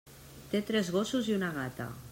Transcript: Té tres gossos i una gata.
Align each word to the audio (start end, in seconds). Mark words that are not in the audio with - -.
Té 0.53 0.61
tres 0.69 0.89
gossos 0.97 1.31
i 1.33 1.37
una 1.41 1.55
gata. 1.61 1.91